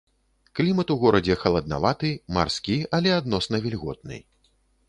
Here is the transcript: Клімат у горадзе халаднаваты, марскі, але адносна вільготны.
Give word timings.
Клімат 0.59 0.93
у 0.95 0.95
горадзе 1.03 1.35
халаднаваты, 1.43 2.11
марскі, 2.39 2.79
але 2.99 3.15
адносна 3.21 3.55
вільготны. 3.67 4.23